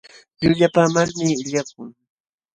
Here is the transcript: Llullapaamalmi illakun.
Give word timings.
Llullapaamalmi 0.41 1.29
illakun. 1.43 1.89